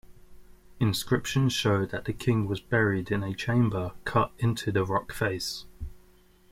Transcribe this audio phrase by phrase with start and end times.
[0.79, 5.65] Inscriptions show that the king was buried in a chamber cut into the rock-face.